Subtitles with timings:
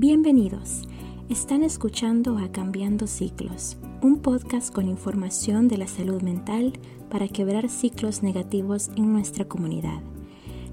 [0.00, 0.82] Bienvenidos.
[1.28, 6.74] Están escuchando a Cambiando Ciclos, un podcast con información de la salud mental
[7.10, 10.00] para quebrar ciclos negativos en nuestra comunidad.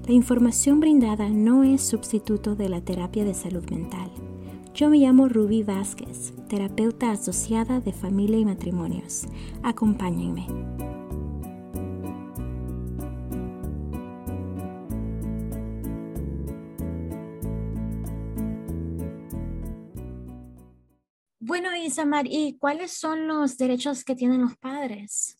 [0.06, 4.12] La información brindada no es sustituto de la terapia de salud mental.
[4.74, 9.26] Yo me llamo Ruby Vázquez, terapeuta asociada de familia y matrimonios.
[9.64, 10.75] Acompáñenme.
[21.46, 25.38] Bueno, Isamar, ¿y cuáles son los derechos que tienen los padres?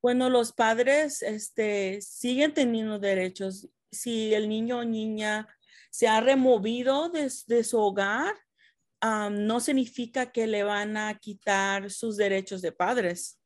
[0.00, 3.68] Bueno, los padres este, siguen teniendo derechos.
[3.92, 5.46] Si el niño o niña
[5.90, 8.36] se ha removido de, su hogar,
[9.02, 13.38] no significa que le van a quitar sus derechos de padres.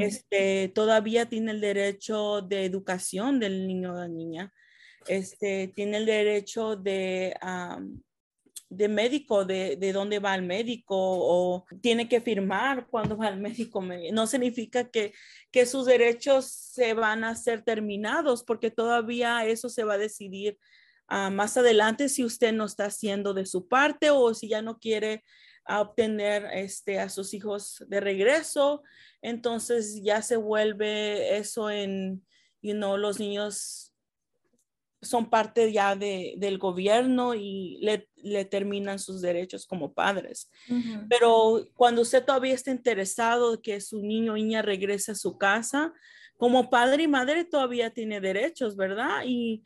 [0.00, 4.52] este, todavía tiene el derecho de educación del niño o la niña.
[5.08, 7.34] Este, tiene el derecho de
[8.76, 13.40] de médico, de, de, dónde va el médico o tiene que firmar cuando va al
[13.40, 13.82] médico.
[14.12, 15.12] No significa que,
[15.50, 20.58] que sus derechos se van a ser terminados porque todavía eso se va a decidir
[21.08, 24.78] ah, más adelante si usted no está haciendo de su parte o si ya no
[24.78, 25.22] quiere
[25.66, 28.82] obtener este, a sus hijos de regreso.
[29.22, 32.24] Entonces ya se vuelve eso en,
[32.60, 33.93] you know, los niños
[35.04, 40.50] son parte ya de, del gobierno y le, le, terminan sus derechos como padres.
[41.08, 45.92] Pero cuando usted todavía está interesado que su niño o niña regrese a su casa,
[46.36, 49.22] como padre y madre todavía tiene derechos, ¿verdad?
[49.26, 49.62] Y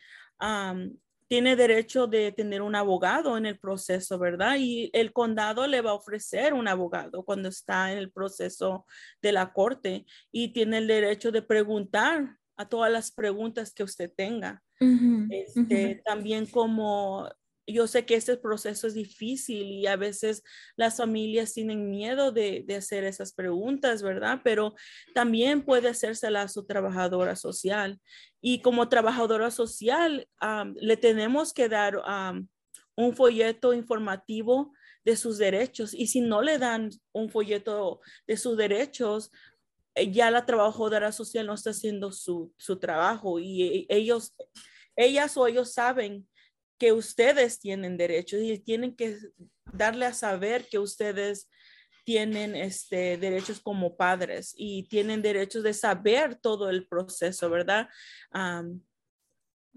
[1.28, 4.56] tiene derecho de tener un abogado en el proceso, ¿verdad?
[4.58, 8.86] Y el condado le va a ofrecer un abogado cuando está en el proceso
[9.20, 14.10] de la corte y tiene el derecho de preguntar a todas las preguntas que usted
[14.14, 14.62] tenga.
[14.80, 17.28] Este, También como
[17.68, 20.42] yo sé que este proceso es difícil y a veces
[20.76, 24.40] las familias tienen miedo de, hacer esas preguntas, ¿verdad?
[24.42, 24.74] Pero
[25.14, 28.00] también puede hacérsela a su trabajadora social.
[28.40, 30.26] Y como trabajadora social,
[30.76, 32.00] le tenemos que dar
[32.96, 34.72] un folleto informativo
[35.04, 35.92] de sus derechos.
[35.92, 39.30] Y si no le dan un folleto de sus derechos,
[40.10, 44.34] ya la trabajadora social no está haciendo su, trabajo y eh, ellos,
[44.96, 46.26] ellas o ellos saben
[46.78, 49.18] que ustedes tienen derechos y tienen que
[49.72, 51.48] darle a saber que ustedes
[52.04, 57.88] tienen este, derechos como padres y tienen derechos de saber todo el proceso, ¿verdad?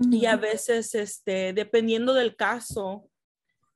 [0.09, 3.09] Y a veces, este, dependiendo del caso,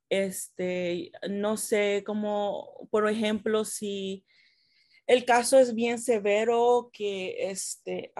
[0.08, 4.24] este, no sé, como, por ejemplo, si
[5.06, 8.12] el caso es bien severo que, este,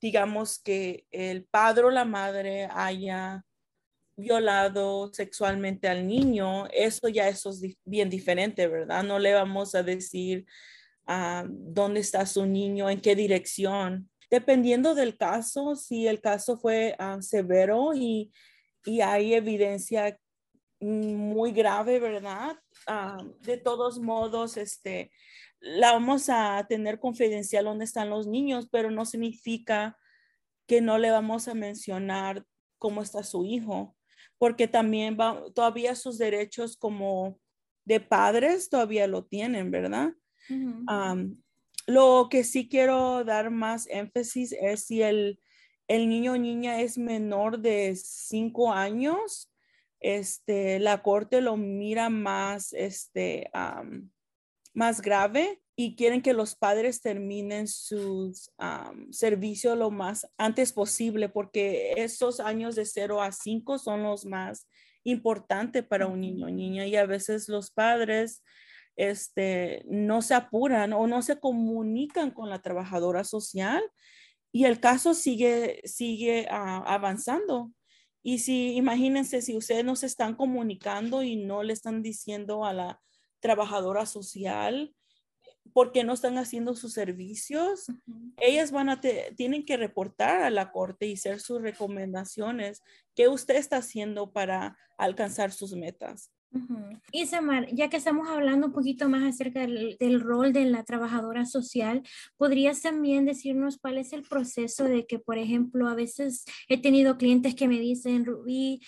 [0.00, 3.44] digamos que el padre o la madre haya
[4.16, 9.04] violado sexualmente al niño, eso ya eso es bien diferente, ¿verdad?
[9.04, 10.46] No le vamos a decir
[11.48, 14.10] dónde está su niño, en qué dirección.
[14.30, 18.30] Dependiendo del caso, si el caso fue severo y,
[18.84, 20.18] y, hay evidencia
[20.80, 22.56] muy grave, ¿verdad?
[23.40, 25.10] de todos modos, este,
[25.60, 29.98] la vamos a tener confidencial donde están los niños, pero no significa
[30.66, 32.44] que no le vamos a mencionar
[32.78, 33.96] cómo está su hijo,
[34.38, 37.38] porque también va, todavía sus derechos como
[37.84, 40.12] de padres todavía lo tienen, ¿verdad?
[41.86, 45.40] lo que sí quiero dar más énfasis es si el,
[45.88, 49.50] el niño o niña es menor de cinco años,
[50.00, 53.50] este, la corte lo mira más, este,
[54.74, 58.32] más grave y quieren que los padres terminen su
[59.10, 64.68] servicio lo más antes posible porque esos años de 0 a 5 son los más
[65.04, 68.42] importantes para un niño o niña y a veces los padres
[68.96, 73.82] este, no se apuran o no se comunican con la trabajadora social
[74.52, 77.72] y el caso sigue, sigue ah, avanzando.
[78.22, 82.72] Y si, imagínense, si ustedes no se están comunicando y no le están diciendo a
[82.72, 83.00] la
[83.40, 84.94] trabajadora social,
[85.72, 87.86] porque no están haciendo sus servicios,
[88.38, 89.00] ellas van a
[89.36, 92.82] tienen que reportar a la corte y hacer sus recomendaciones.
[93.14, 96.30] Que usted está haciendo para alcanzar sus metas.
[97.12, 102.02] Isamar, ya que estamos hablando un poquito más acerca del, rol de la trabajadora social,
[102.36, 107.18] ¿podrías también decirnos cuál es el proceso de que, por ejemplo, a veces he tenido
[107.18, 108.80] clientes que me dicen, Rubí,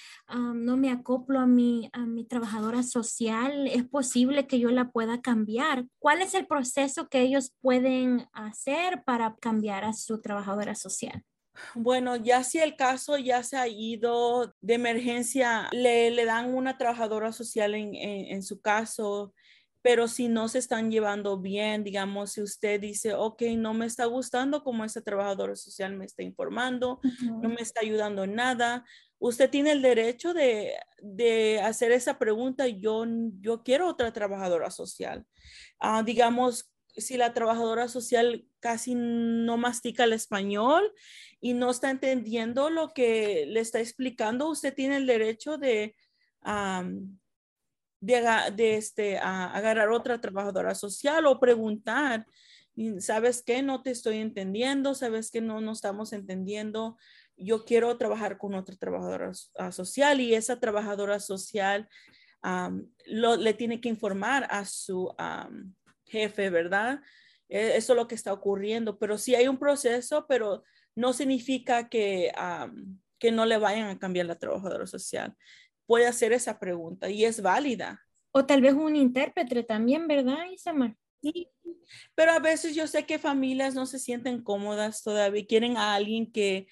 [0.54, 5.20] no me acoplo a mi, a mi trabajadora social, ¿es posible que yo la pueda
[5.20, 5.86] cambiar?
[5.98, 11.24] ¿Cuál es el proceso que ellos pueden hacer para cambiar a su trabajadora social?
[11.74, 16.78] Bueno, ya si el caso ya se ha ido de emergencia, le, le dan una
[16.78, 19.34] trabajadora social en, en, su caso,
[19.82, 24.04] pero si no se están llevando bien, digamos, si usted dice, ok, no me está
[24.06, 27.00] gustando como esa trabajadora social me está informando,
[27.40, 28.84] no me está ayudando en nada,
[29.18, 33.04] usted tiene el derecho de, de hacer esa pregunta, yo,
[33.40, 35.26] yo quiero otra trabajadora social.
[35.78, 40.92] Ah, digamos, si la trabajadora social casi no mastica el español
[41.40, 45.94] y no está entendiendo lo que le está explicando, usted tiene el derecho de,
[48.00, 52.26] de, este, agarrar otra trabajadora social o preguntar,
[52.98, 53.62] ¿sabes qué?
[53.62, 56.96] No te estoy entendiendo, ¿sabes que no, no estamos entendiendo?
[57.36, 59.32] Yo quiero trabajar con otra trabajadora
[59.70, 61.88] social y esa trabajadora social
[63.06, 65.12] lo, le tiene que informar a su
[66.10, 67.00] jefe, ¿verdad?
[67.48, 70.64] E, eso es lo que está ocurriendo, pero sí hay un proceso, pero
[70.94, 72.32] no significa que,
[73.18, 75.36] que no le vayan a cambiar la trabajadora social.
[75.86, 78.04] Puede hacer esa pregunta y es válida.
[78.32, 80.96] O tal vez un intérprete también, ¿verdad, Isamar?
[81.22, 81.50] Sí,
[82.14, 86.30] pero a veces yo sé que familias no se sienten cómodas todavía, quieren a alguien
[86.30, 86.68] que,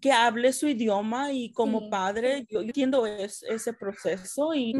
[0.00, 4.74] que hable su idioma y como padre yo, entiendo ese proceso y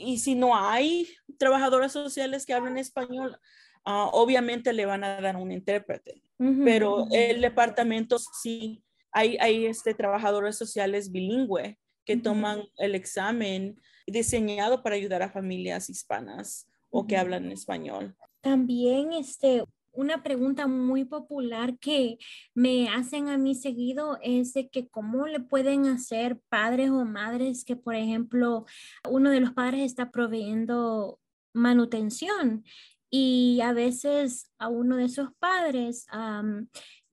[0.00, 1.08] y si no hay
[1.38, 3.38] trabajadoras sociales que hablen español,
[3.84, 6.22] ah, obviamente le van a dar un intérprete.
[6.64, 8.82] Pero el departamento sí,
[9.12, 15.90] hay, hay este, trabajadoras sociales bilingüe que toman el examen diseñado para ayudar a familias
[15.90, 18.16] hispanas o que hablan español.
[18.40, 22.18] También este, una pregunta muy popular que
[22.54, 27.64] me hacen a mí seguido es de que cómo le pueden hacer padres o madres
[27.64, 28.66] que, por ejemplo,
[29.08, 31.18] uno de los padres está proveyendo
[31.52, 32.64] manutención
[33.10, 36.06] y a veces a uno de esos padres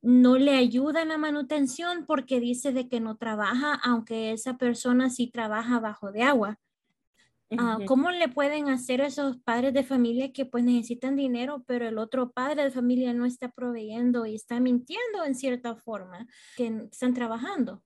[0.02, 5.28] no le ayudan a manutención porque dice de que no trabaja, aunque esa persona sí
[5.28, 6.60] trabaja bajo de agua.
[7.56, 11.98] Ah, ¿Cómo le pueden hacer esos padres de familia que pues necesitan dinero, pero el
[11.98, 17.14] otro padre de familia no está proveyendo y está mintiendo en cierta forma que están
[17.14, 17.84] trabajando?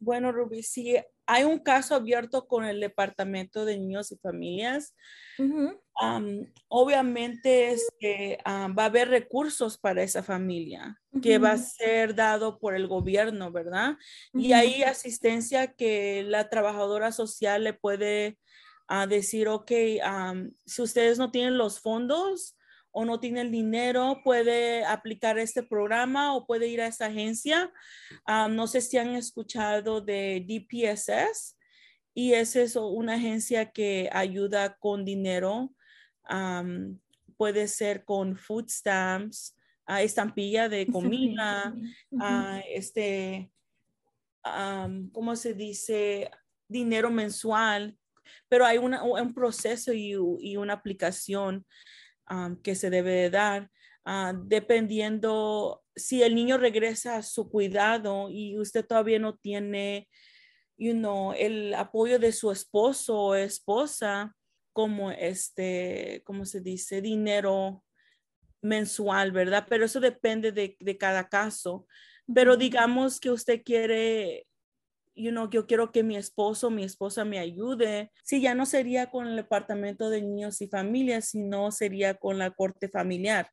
[0.00, 4.96] Bueno, Ruby, sí, hay un caso abierto con el Departamento de Niños y Familias.
[6.68, 12.74] obviamente este, va a haber recursos para esa familia que va a ser dado por
[12.74, 13.96] el gobierno, ¿verdad?
[14.32, 18.38] Y hay asistencia que la trabajadora social le puede
[18.88, 19.70] a decir, ok,
[20.64, 22.56] si ustedes no tienen los fondos
[22.92, 27.72] o no tienen el dinero, puede aplicar este programa o puede ir a esa agencia.
[28.50, 31.56] no sé si han escuchado de DPSS
[32.14, 35.72] y es eso, una agencia que ayuda con dinero.
[37.36, 39.56] puede ser con food stamps,
[39.86, 41.74] estampilla de comida,
[42.68, 43.50] este,
[45.12, 46.30] ¿cómo se dice?
[46.68, 47.96] Dinero mensual
[48.48, 50.16] pero hay un proceso y,
[50.56, 51.66] una aplicación
[52.62, 53.70] que se debe dar
[54.04, 60.08] ah, dependiendo si el niño regresa a su cuidado y usted todavía no tiene
[60.80, 64.34] you know, el apoyo de su esposo o esposa
[64.72, 67.02] como este, ¿cómo se dice?
[67.02, 67.84] Dinero
[68.62, 69.66] mensual, ¿verdad?
[69.68, 71.86] Pero eso depende de, de cada caso.
[72.32, 74.46] Pero digamos que usted quiere
[75.20, 78.10] you know, yo quiero que mi esposo, mi esposa me ayude.
[78.22, 82.50] Sí, ya no sería con el departamento de niños y familias, sino sería con la
[82.50, 83.50] corte familiar.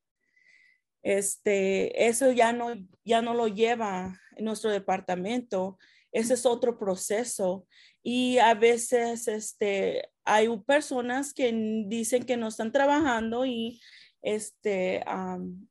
[1.03, 2.73] Este, eso ya no,
[3.05, 5.77] ya no lo lleva nuestro departamento.
[6.11, 7.67] Ese es otro proceso.
[8.03, 11.51] Y a veces, este, hay personas que
[11.87, 13.79] dicen que no están trabajando y,
[14.21, 15.03] este,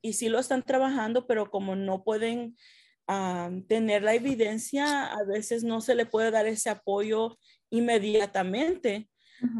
[0.01, 2.55] y sí lo están trabajando, pero como no pueden
[3.67, 7.37] tener la evidencia, a veces no se le puede dar ese apoyo
[7.69, 9.09] inmediatamente.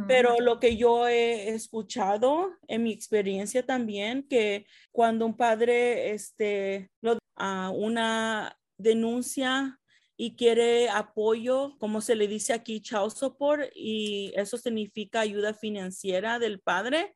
[0.07, 6.89] Pero lo que yo he escuchado en mi experiencia también, que cuando un padre este,
[6.99, 9.79] lo, a una denuncia
[10.17, 16.39] y quiere apoyo, como se le dice aquí, child support, y eso significa ayuda financiera
[16.39, 17.15] del padre,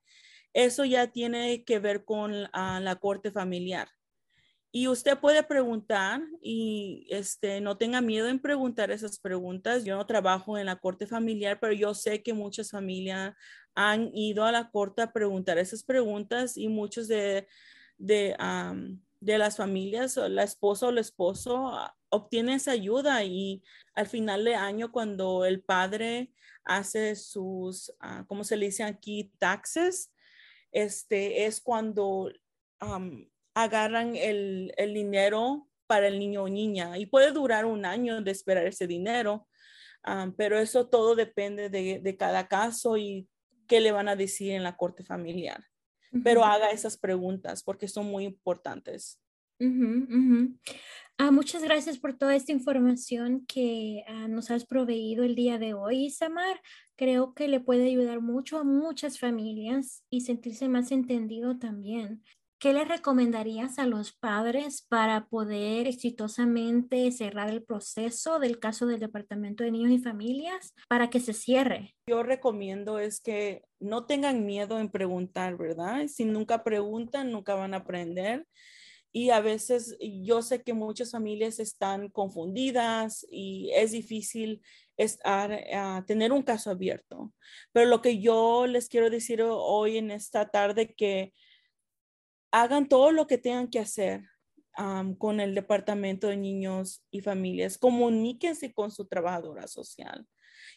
[0.54, 3.90] eso ya tiene que ver con la corte familiar.
[4.74, 9.84] Y usted puede preguntar y este, no tenga miedo en preguntar esas preguntas.
[9.84, 13.36] Yo no trabajo en la corte familiar, pero yo sé que muchas familias
[13.76, 17.48] han ido a la corte a preguntar esas preguntas y muchos de,
[17.98, 18.36] de,
[19.20, 23.64] de las familias, la esposa o el esposo ah, obtienen esa ayuda y
[23.94, 26.32] al final de año cuando el padre
[26.64, 29.34] hace sus, uh, ¿cómo se le dice aquí?
[29.38, 30.14] Taxes,
[30.72, 32.32] este, es cuando
[33.54, 38.66] agarran el, dinero para el niño o niña y puede durar un año de esperar
[38.66, 39.48] ese dinero,
[40.04, 43.28] ah, pero eso todo depende de, cada caso y
[43.68, 45.64] qué le van a decir en la corte familiar.
[46.26, 49.22] Pero haga esas preguntas porque son muy importantes.
[51.18, 55.76] Ah, muchas gracias por toda esta información que ah, nos has proveído el día de
[55.76, 56.60] hoy, Samar.
[56.96, 62.24] Creo que le puede ayudar mucho a muchas familias y sentirse más entendido también.
[62.62, 69.00] ¿Qué le recomendarías a los padres para poder exitosamente cerrar el proceso del caso del
[69.00, 71.96] Departamento de Niños y Familias para que se cierre?
[72.06, 76.06] Yo recomiendo es que no tengan miedo en preguntar, ¿verdad?
[76.06, 78.46] Si nunca preguntan, nunca van a aprender
[79.12, 84.62] y a veces yo sé que muchas familias están confundidas y es difícil
[84.98, 87.34] estar, ah, tener un caso abierto.
[87.72, 91.34] Pero lo que yo les quiero decir hoy en esta tarde que
[92.52, 94.24] hagan todo lo que tengan que hacer
[95.18, 97.78] con el Departamento de Niños y Familias.
[97.78, 100.26] Comuníquense con su trabajadora social.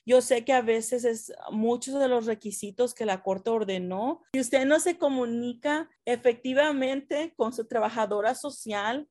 [0.07, 4.23] Yo sé que a veces es muchos de los requisitos que la corte ordenó.
[4.35, 9.09] Si usted no se comunica efectivamente con su trabajadora social,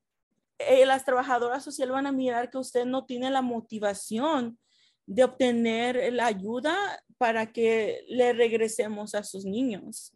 [0.60, 4.60] eh, las trabajadoras sociales van a mirar que usted no tiene la motivación
[5.06, 6.76] de obtener la ayuda
[7.18, 10.14] para que le regresemos a sus niños.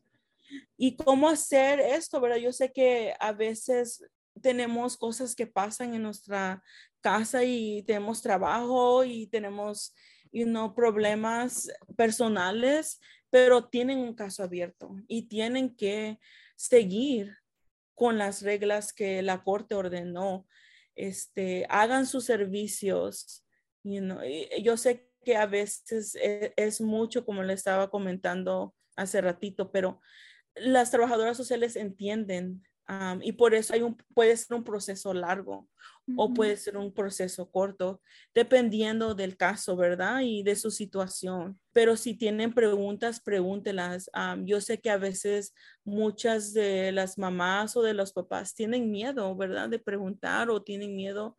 [0.77, 2.20] ¿Y cómo hacer esto?
[2.20, 2.38] ¿verdad?
[2.38, 4.04] Yo sé que a veces
[4.42, 6.63] tenemos cosas que pasan en nuestra
[7.01, 9.94] casa y tenemos trabajo y tenemos
[10.32, 13.00] y no problemas personales,
[13.30, 16.20] pero tienen un caso abierto y tienen que
[16.56, 17.36] seguir
[17.96, 20.48] con las reglas que la corte ordenó.
[20.96, 23.46] Este, hagan sus servicios.
[23.84, 30.01] yo sé que a veces es, es mucho, como le estaba comentando hace ratito, pero
[30.62, 32.64] las trabajadoras sociales entienden
[33.22, 35.68] y por eso hay un, puede ser un proceso largo
[36.16, 38.02] o puede ser un proceso corto,
[38.34, 40.22] dependiendo del caso, ¿verdad?
[40.22, 41.60] Y de su situación.
[41.74, 44.10] Pero si tienen preguntas, pregúntelas.
[44.46, 49.36] yo sé que a veces muchas de las mamás o de los papás tienen miedo,
[49.36, 49.68] ¿verdad?
[49.68, 51.38] De preguntar o tienen miedo.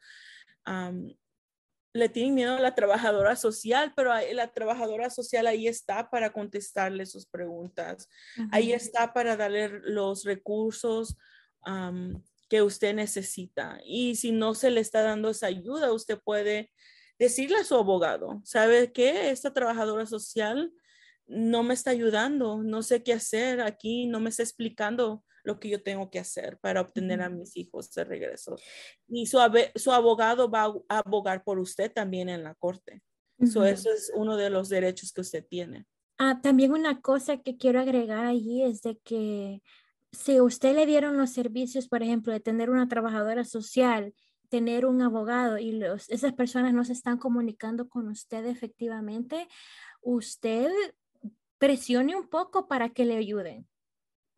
[1.92, 7.06] Le tienen miedo a la trabajadora social, pero la trabajadora social ahí está para contestarle
[7.06, 8.08] sus preguntas.
[8.52, 11.16] Ahí está para darle los recursos,
[12.48, 13.78] que usted necesita.
[13.84, 16.70] Y si no se le está dando esa ayuda, usted puede
[17.18, 19.30] decirle a su abogado, ¿sabe qué?
[19.30, 20.72] Esta trabajadora social
[21.26, 25.70] no me está ayudando, no sé qué hacer aquí, no me está explicando lo que
[25.70, 28.56] yo tengo que hacer para obtener a mis hijos de regreso.
[29.08, 29.38] Y su,
[29.74, 33.02] su abogado va a abogar por usted también en la corte.
[33.38, 35.86] eso es uno de los derechos que usted tiene.
[36.18, 39.62] Ah, también una cosa que quiero agregar allí es de que
[40.12, 44.14] si usted le dieron los servicios, por ejemplo, de tener una trabajadora social,
[44.48, 49.48] tener un abogado y los, esas personas no se están comunicando con usted efectivamente,
[50.00, 50.70] usted
[51.58, 53.67] presione un poco para que le ayuden.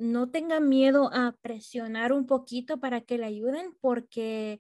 [0.01, 4.59] No tenga miedo a presionar un poquito para que le ayuden porque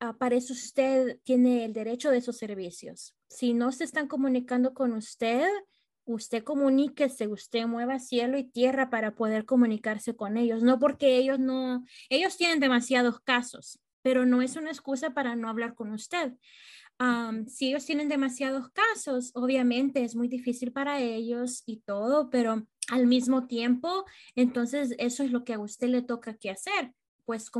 [0.00, 3.14] uh, para eso usted tiene el derecho de esos servicios.
[3.28, 5.46] Si no se están comunicando con usted,
[6.04, 11.38] usted comuníquese, usted mueva cielo y tierra para poder comunicarse con ellos, no porque ellos
[11.38, 16.32] no, ellos tienen demasiados casos, pero no es una excusa para no hablar con usted.
[17.46, 23.06] si ellos tienen demasiados casos, obviamente es muy difícil para ellos y todo, pero al
[23.06, 24.04] mismo tiempo,
[24.36, 26.92] entonces eso es lo que a usted le toca que hacer
[27.24, 27.50] pues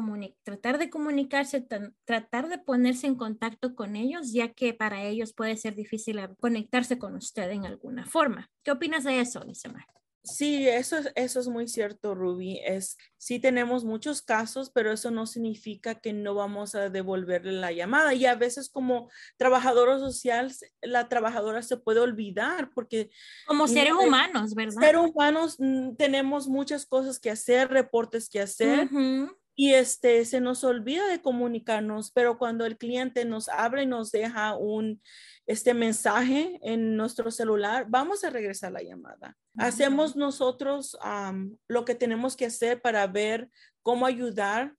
[0.42, 1.66] tratar de comunicarse,
[2.04, 6.98] tratar de ponerse en contacto con ellos, ya que para ellos puede ser difícil conectarse
[6.98, 8.50] con usted en alguna forma.
[8.64, 9.86] ¿Qué opinas de eso, Lisemar?
[10.24, 12.60] Sí, eso es, eso es muy cierto, Ruby.
[12.64, 17.72] Es, sí tenemos muchos casos, pero eso no significa que no vamos a devolverle la
[17.72, 18.14] llamada.
[18.14, 23.10] Y a veces como trabajadora social, la trabajadora se puede olvidar porque...
[23.46, 24.80] Como seres humanos, ¿verdad?
[24.80, 28.88] Seres humanos mm, tenemos muchas cosas que hacer, reportes que hacer
[29.54, 34.10] y este se nos olvida de comunicarnos, pero cuando el cliente nos abre y nos
[34.10, 35.02] deja un
[35.46, 39.36] este mensaje en nuestro celular, vamos a regresar la llamada.
[39.56, 40.96] Hacemos nosotros
[41.68, 43.50] lo que tenemos que hacer para ver
[43.82, 44.76] cómo ayudar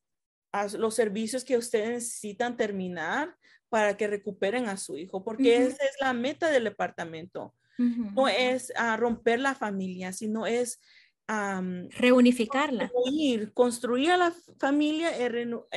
[0.51, 3.35] a los servicios que ustedes necesitan terminar
[3.69, 7.55] para que recuperen a su hijo, porque esa es la meta del departamento.
[7.77, 10.79] No es a romper la familia, sino es
[11.27, 12.89] reunificarla.
[12.89, 15.11] Construir, construir a la familia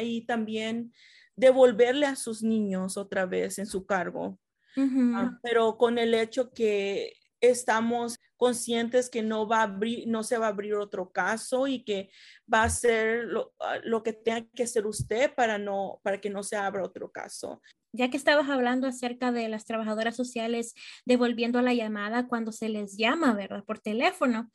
[0.00, 0.92] y, también
[1.36, 4.38] devolverle a sus niños otra vez en su cargo.
[4.76, 10.38] Ah, pero con el hecho que estamos conscientes que no va a abrir, no se
[10.38, 12.10] va a abrir otro caso y que
[12.52, 16.30] va a ser lo, ah, lo, que tenga que hacer usted para no, para que
[16.30, 17.62] no se abra otro caso.
[17.92, 20.74] Ya que estabas hablando acerca de las trabajadoras sociales
[21.06, 23.64] devolviendo la llamada cuando se les llama, ¿verdad?
[23.64, 24.50] Por teléfono.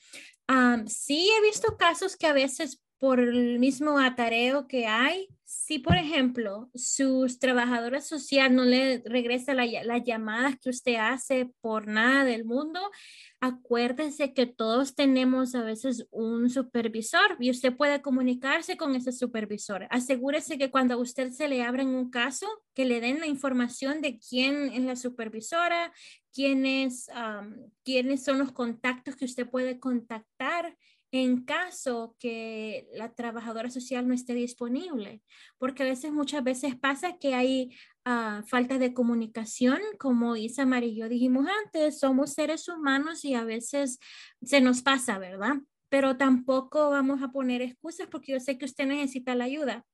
[0.47, 5.27] Um, sí he visto casos que a veces por el mismo atareo que hay.
[5.43, 11.87] Si, por ejemplo, sus trabajadoras sociales no le regresa las llamadas que usted hace por
[11.87, 12.79] nada del mundo,
[13.39, 19.87] acuérdese que todos tenemos a veces un supervisor y usted puede comunicarse con ese supervisor.
[19.89, 24.01] Asegúrese que cuando a usted se le abra un caso, que le den la información
[24.01, 25.91] de quién es la supervisora,
[26.31, 27.09] quiénes,
[27.83, 30.77] quiénes son los contactos que usted puede contactar
[31.11, 35.21] en caso que la trabajadora social no esté disponible,
[35.57, 37.75] porque a veces, muchas veces pasa que hay
[38.05, 43.43] uh, falta de comunicación, como Isa y yo dijimos antes, somos seres humanos y a
[43.43, 43.99] veces
[44.41, 45.57] se nos pasa, ¿verdad?
[45.89, 49.85] Pero tampoco vamos a poner excusas porque yo sé que usted necesita la ayuda.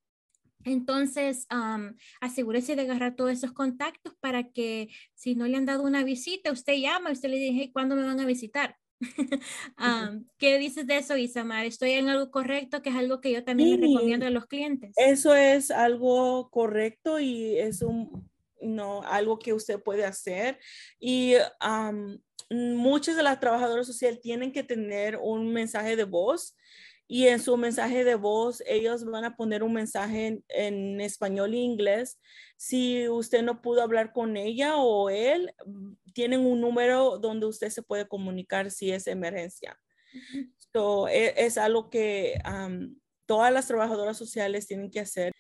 [0.64, 5.84] Entonces, um, asegúrese de agarrar todos esos contactos para que si no le han dado
[5.84, 8.76] una visita, usted llama usted le dice, ¿cuándo me van a visitar?
[10.38, 11.66] ¿Qué dices de eso, Isamar?
[11.66, 12.82] ¿Estoy en algo correcto?
[12.82, 14.94] Que es algo que yo también le recomiendo a los clientes.
[14.96, 18.30] Eso es algo correcto y es un,
[18.62, 20.60] no, algo que usted puede hacer.
[21.00, 21.34] Y
[22.50, 26.56] muchas de las trabajadoras sociales tienen que tener un mensaje de voz
[27.08, 31.58] y en su mensaje de voz ellos van a poner un mensaje en, español e
[31.58, 32.20] inglés.
[32.58, 35.54] Si usted no pudo hablar con ella o él,
[36.14, 39.80] tienen un número donde usted se puede comunicar si es emergencia.
[41.10, 42.40] E, es, algo que
[43.26, 45.32] todas las trabajadoras sociales tienen que hacer.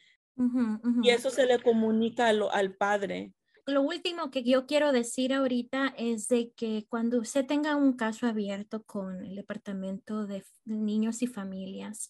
[1.03, 3.33] Y eso se le comunica al padre
[3.67, 8.25] lo último que yo quiero decir ahorita es de que cuando usted tenga un caso
[8.25, 12.09] abierto con el Departamento de Niños y Familias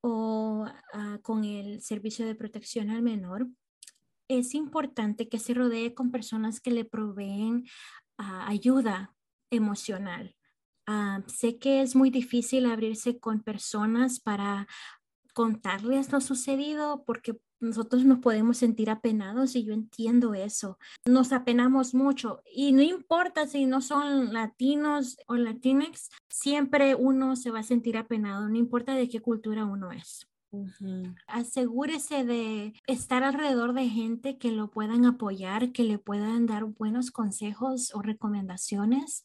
[0.00, 3.46] o ah, con el Servicio de Protección al Menor,
[4.28, 7.64] es importante que se rodee con personas que le proveen
[8.18, 9.14] ah, ayuda
[9.50, 10.34] emocional.
[10.86, 14.66] Ah, sé que es muy difícil abrirse con personas para
[15.32, 20.78] contarles lo sucedido porque nosotros nos podemos sentir apenados y yo entiendo eso.
[21.06, 27.50] Nos apenamos mucho y no importa si no son latinos o latinex, siempre uno se
[27.50, 30.28] va a sentir apenado, no importa de qué cultura uno es.
[31.26, 37.10] Asegúrese de estar alrededor de gente que lo puedan apoyar, que le puedan dar buenos
[37.10, 39.24] consejos o recomendaciones.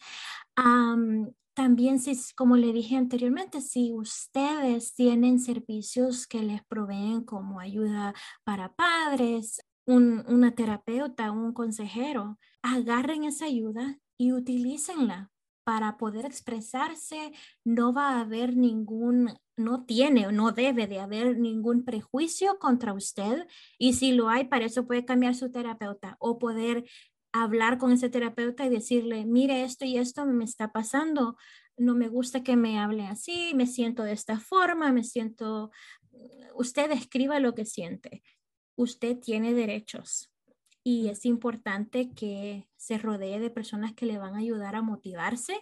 [1.53, 8.13] También, si, como le dije anteriormente, si ustedes tienen servicios que les proveen como ayuda
[8.43, 15.31] para padres, un, una terapeuta, un consejero, agarren esa ayuda y utilícenla
[15.63, 17.33] para poder expresarse.
[17.63, 22.93] No va a haber ningún, no tiene o no debe de haber ningún prejuicio contra
[22.93, 23.47] usted.
[23.77, 26.85] Y si lo hay, para eso puede cambiar su terapeuta o poder
[27.33, 31.35] hablar con ese terapeuta y decirle, mire, esto y esto me está pasando,
[31.75, 35.71] no me gusta que me hable así, me siento de esta forma, me siento,
[36.55, 38.23] usted escriba lo que siente,
[38.75, 40.31] usted tiene derechos
[40.83, 45.61] y es importante que se rodee de personas que le van a ayudar a motivarse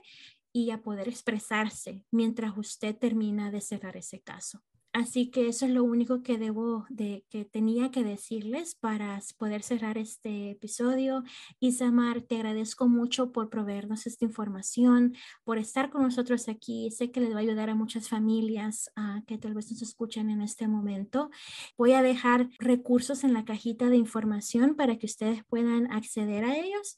[0.52, 4.62] y a poder expresarse mientras usted termina de cerrar ese caso.
[4.94, 9.64] Así que eso es lo único que debo de que tenía que decirles para poder
[9.64, 11.24] cerrar este episodio.
[11.62, 16.92] Isamar, te agradezco mucho por proveernos esta información, por estar con nosotros aquí.
[16.92, 18.92] Sé que les va a ayudar a muchas familias
[19.28, 21.30] que tal vez nos escuchen en este momento.
[21.78, 26.58] Voy a dejar recursos en la cajita de información para que ustedes puedan acceder a
[26.58, 26.98] ellos.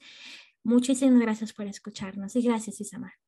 [0.63, 3.22] Muchísimas gracias por escucharnos y gracias, Isamar.